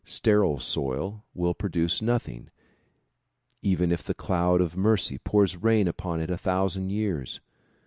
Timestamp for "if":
3.91-4.01